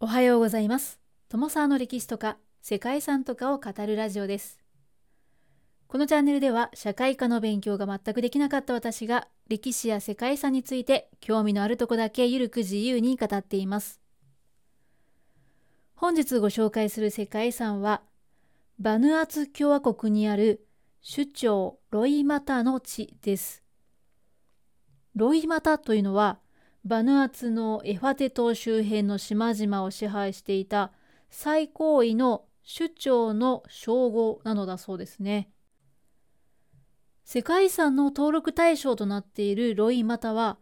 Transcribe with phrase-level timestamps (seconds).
[0.00, 1.00] おはようございます。
[1.28, 4.60] 友沢の歴史とか世界遺産とかを語るラジオです。
[5.88, 14.00] このチャンネルでは社会科の勉強が全くできなかった私が歴史や世界遺産について興味のあるとこだけゆるく自由に語っています。
[15.96, 18.02] 本日ご紹介する世界遺産は
[18.78, 20.64] バヌアツ共和国にある
[21.04, 23.64] 首長ロイマタの地です。
[25.16, 26.38] ロイマタというのは
[26.84, 30.92] バヌアツのエファテ島周辺の島々を支配していた
[31.30, 35.50] 最高位の首長の称号なのだそうですね。
[37.24, 40.58] 世界遺産の登録対象となっているロイマタは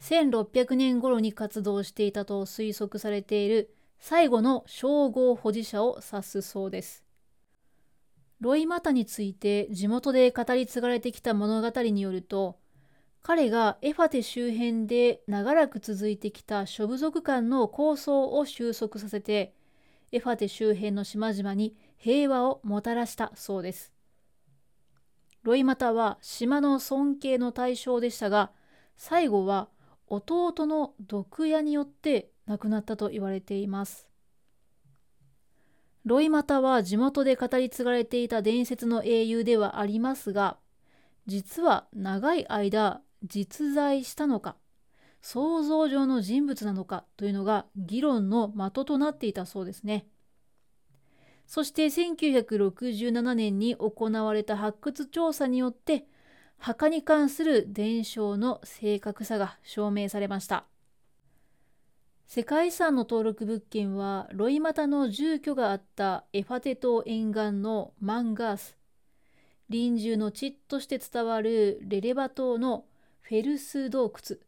[0.00, 7.04] 1600年頃に活動していたと推測されている最後の称号保持者を指すそうです。
[8.40, 12.58] ロイマタについて地元で語り継がれてきた物語によると
[13.28, 19.52] 彼がエファテ周辺で長らく続いてきた諸部族間の抗争を収束させて
[20.12, 23.92] エファテ周辺の島々に平和をもたらしたそうです。
[25.42, 28.52] ロイマタは島の尊敬の対象でしたが
[28.96, 29.70] 最後は
[30.06, 34.08] 弟の毒矢によって亡くなったと言われています。
[36.04, 40.58] ロイマタは地元で語り継がれていた伝説の英雄ではありますが
[41.26, 44.56] 実は長い間実在したのか
[45.22, 50.06] 想像上の人物なのかというのが議論の的となっていたそうですね。
[51.46, 56.06] そして1967年に行われた発掘調査によって
[56.58, 60.64] 墓に関する伝承の正確さが証明されました。
[62.26, 68.76] 世界遺産の登録物件はロイマタの住居があったエファテ島沿岸のマンガース
[69.68, 72.84] 臨終の地として伝わるレレバ島の
[73.28, 74.38] フェルス洞窟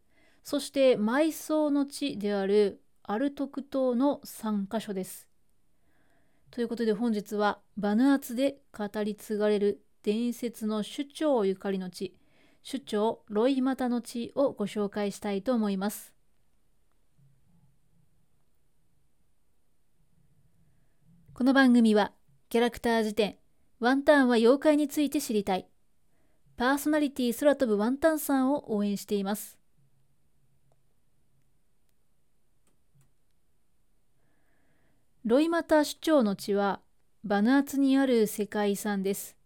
[0.41, 5.27] そして埋葬の地であるアルトク島の3カ所です。
[6.49, 12.15] ということで本日はバヌアツで語り継がれる伝説の首長ゆかりの地
[12.65, 16.13] 首長ロイマタの地をご紹介したいと思います。
[21.33, 22.13] この番組は
[22.47, 23.35] キャラクター辞典
[23.81, 25.67] ワンタンは妖怪について知りたい
[26.59, 29.57] パーソナリティ空飛ぶワンタンさんを応援しています。
[35.23, 36.81] ロイマタ首長の地は
[37.23, 39.37] バヌアツにある世界遺産です。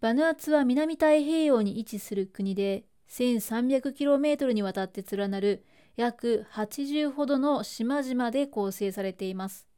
[0.00, 9.68] バヌアツは南太平洋に位置する国で 1300km にわたって連なる約80ほどの島々で構成されています。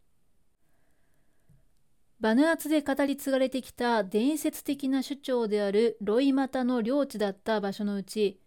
[2.21, 8.41] バヌアツで語り継がれてきた伝説的な首長であるロイマタの領地だった場所のうち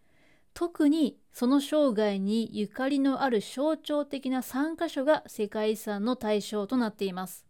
[0.53, 7.45] 特にその生涯にゆかりのある象徴的な3カ所が世界遺産の対象となっています。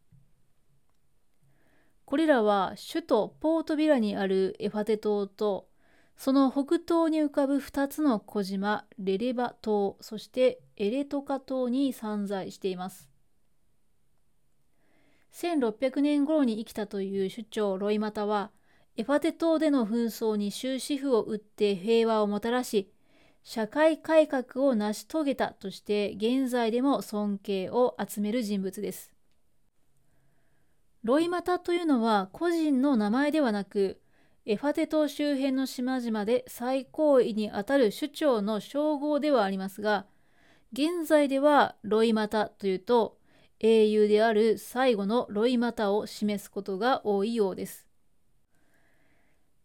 [2.06, 5.68] これらは首都ポートビラにあるエファテ島と
[6.18, 13.09] その北東に浮かぶ2つの小島レレバ島そしてエレトカ島に散在しています。
[15.34, 18.52] 1600年頃に生きたという首長ロイマタは
[18.98, 22.92] エファテ島での紛争に終止符を打って平和をもたらし
[23.44, 29.12] 社会改革を成し遂げたとして現在でも尊敬を集める人物です。
[31.04, 34.02] ロイマタというのは個人の名前ではなく
[34.46, 40.08] エファテ島周辺の島々で最高位にあたる首長の称号ではありますが
[40.74, 43.19] 現在ではロイマタというと
[43.60, 47.86] 英雄である最後のロイマタを示すことが多いようです。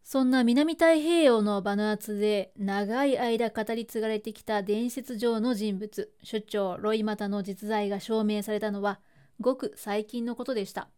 [0.03, 9.00] そんな南太平洋のバヌアツで長い間語り継がれてきた伝説上の人物、首長ロイマタの実在が証明されたのは
[9.41, 10.88] ごく最近のことでした。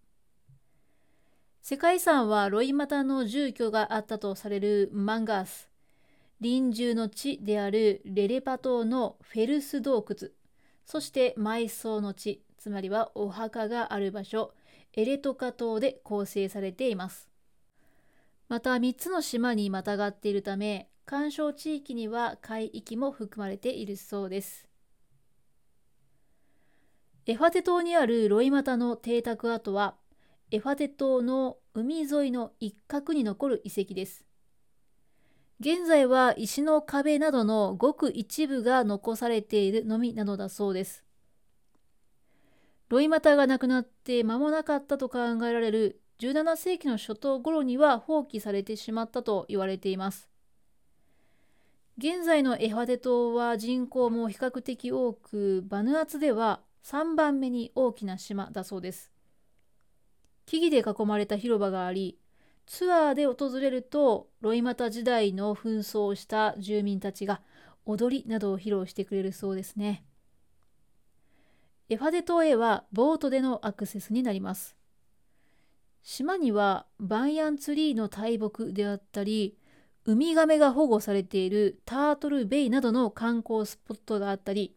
[1.62, 5.68] 世界遺産はロイマタの住居があったとされるマンガース、
[6.40, 10.30] 臨終の地であるレレパ島のフェルス洞窟、
[10.84, 14.52] そして埋葬の地、つまりはお墓がある場所、
[14.92, 17.28] エレトカ島で構成されています。
[18.48, 24.66] また3つの島にまたがっているため、干渉地域には海域も含まれているそうです。
[27.26, 29.94] エファテ島にあるロイマタの邸宅跡は、
[30.50, 34.24] エファテ島の海沿いの一角に残る遺跡です。
[35.60, 41.05] 現在は石の壁などのごく一部が残されているのみなのだそうです。
[42.88, 50.30] ロイマタが亡くなって間もなかったと考えられる17世紀の初頭頃には放棄されてしまったと言われています。
[51.98, 59.10] 現在のエファテ島は人口も比較的多く、バヌアツでは3番目に大きな島だそうです。
[60.44, 62.18] 木々で囲まれた広場があり、
[62.66, 67.40] ツアーで訪れるとロイマタ時代の紛争をした住民たちが
[67.84, 70.04] 踊りなどを披露してくれるそうですね。
[71.88, 74.76] エファデ島へはボートでのアクセスになります。
[76.02, 79.56] 島にはバンヤンツリーの大木であったり、
[80.04, 84.76] ウミガメが保護されているタートルベイなどの観光スポットがあったり、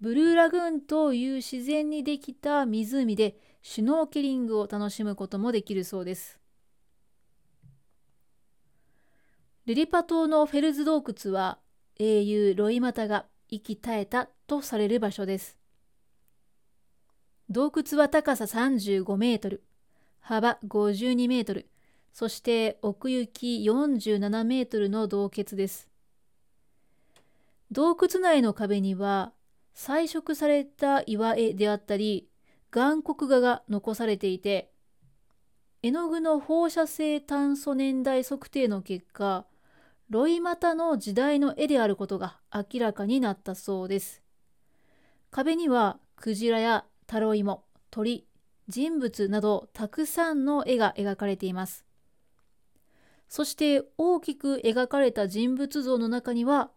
[0.00, 6.38] ブルーラグーンという自然にできた湖でシュノーケリングを楽しむこともできるそうです。
[9.66, 11.58] リリパ島のフェルズ洞窟は
[11.98, 15.63] 英雄ロイマタが生き絶えたとされる場所です。
[17.50, 19.62] 洞窟は高さ35メートル、
[20.20, 21.68] 幅52メートル、
[22.12, 25.90] そして奥行き47メートルの洞穴です。
[27.70, 29.32] 洞窟内の壁には
[29.74, 32.28] 彩色された岩絵であったり、
[32.74, 34.70] 岩黒画が残されていて、
[35.82, 39.44] 絵の具の放射性炭素年代測定の結果、
[40.08, 44.22] ロイマタの時代の絵であることが明らかになったそうです。
[45.30, 47.62] 壁にはクジラやタロイモ、
[47.92, 48.26] 鳥、
[48.66, 51.84] 人物などたくさんの絵が描かれています。
[53.28, 56.72] そして大きく描かれた人物像の中には、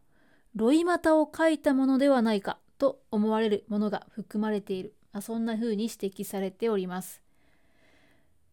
[0.54, 5.24] ロイマタを描いたものではないかと思われるものが含まれているま。
[5.24, 7.24] そんな風に指摘されております。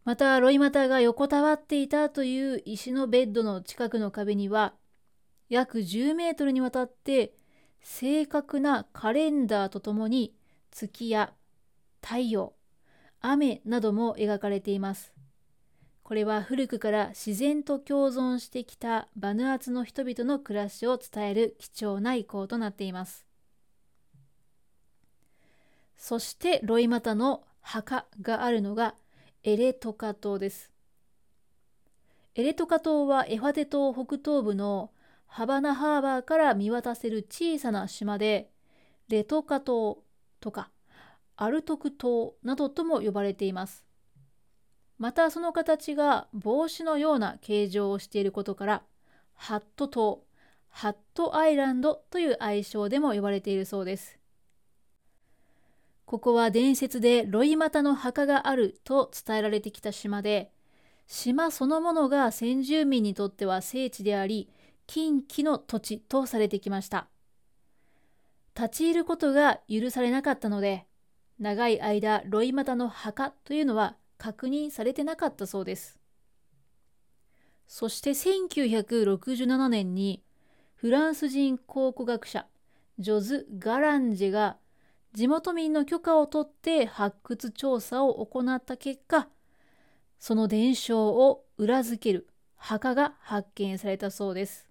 [0.06, 4.72] またロイマタが横たわっていたという石のベッドの近くの壁には
[5.50, 7.34] 約10メートルにわたって
[7.82, 10.34] 正確なカレンダーとともに
[10.70, 11.34] 月や
[12.04, 12.52] 太陽
[13.20, 15.14] 雨なども描かれています
[16.02, 23.26] これは古くから自然と共存してきたバヌアツの人々の暮らしを伝える貴重な遺構となっています
[25.96, 28.94] そしてロイマタの墓があるのが
[29.42, 30.70] エレトカ島です。
[32.34, 34.90] エレトカ島はエファテ島北東部の
[35.26, 38.50] ハバナハーバーから見渡せる小さな島で、
[39.08, 40.02] レトカ島
[40.40, 40.70] とか
[41.36, 43.84] アルトク島などとも呼ばれています。
[44.98, 48.82] またその形が帽子のような形状をしていることから、
[49.34, 50.22] ハット島、
[50.68, 54.18] ハットアイランドという愛称でも呼ばれているそうです。
[56.04, 60.52] ここは伝説でロイマタの墓があると伝えられてきた島で、
[61.06, 64.48] 島そのものが先住民にとっては聖地であり、
[64.86, 67.08] 禁忌の土地とされてきました。
[68.56, 70.86] 立ち入ることが許されなかったので、
[71.38, 75.98] 長い間ロイマタの墓というのは確認されてなかったそうです。
[77.66, 80.22] そして1967年に
[80.74, 82.46] フランス人考古学者
[82.98, 84.58] ジョズ・ガランジェが
[85.14, 89.28] 地元民の許可を取って発掘調査を行った結果、
[90.18, 94.68] その伝承を裏付ける墓が発見されたそうです。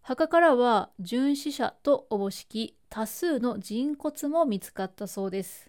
[0.00, 5.68] 墓からは殉死者とおぼしき多数の人骨も見つかったそうです。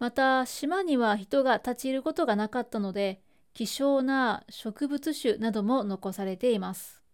[0.00, 3.22] また島には人が立ち入ることがなかったので
[3.54, 7.04] 希少な植物種なども残されています。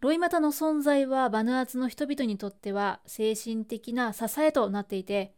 [0.00, 5.36] ロイマタの存在はバヌアツの人々にとっては精神的な支えとなっていて、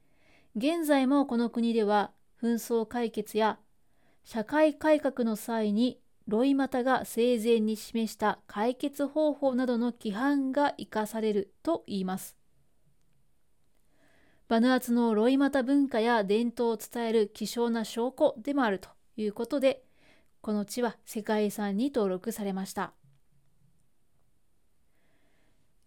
[0.57, 3.59] 現在もこの国では紛争解決や
[4.25, 12.37] 社会改革の際にロイマタが生前に示した解決方法などの規範が生かされると言います。
[14.49, 19.85] バヌアツのロイマタ文化や伝統を伝える希少な証拠でもあるということで、
[20.41, 22.93] この地は世界遺産に登録されました。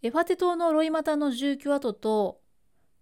[0.01, 2.39] エファテ島のロイマタの住居跡と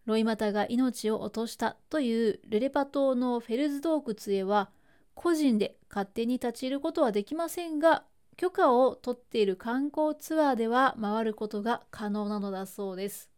[0.05, 4.71] ロイマタが命を落としたというレレパ島のフェルズ洞窟へは
[5.17, 8.03] 個人で勝手に立ち入ることはできませんが
[8.37, 13.31] 許可を取っている観光ツアーでは回ることが可能なのだそうです。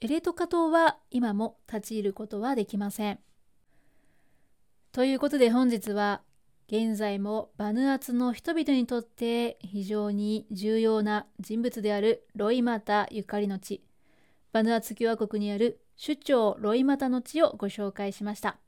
[0.00, 3.18] エレトカ島は今も立ち入ることはできません。
[4.92, 6.22] ということで本日は
[6.68, 13.82] 現在もバヌアツの人々にとって非常に重要な人物であるロイマタゆかりの地、
[14.52, 18.58] バヌアツ共和国にある首長ロイマタの地をご紹介しました。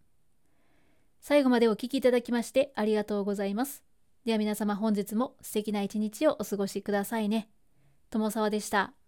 [1.21, 3.83] 最後までお聴きいただきましてありがとうございます。
[4.25, 7.49] では皆様本日も素敵な一日をお過ごしくださいね。
[8.11, 9.00] 友沢でした。